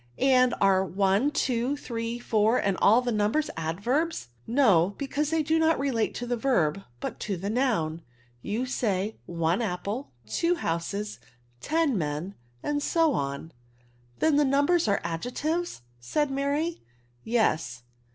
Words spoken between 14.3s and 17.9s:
the numbers are adjectiyes?" said Mary. *^ Yes.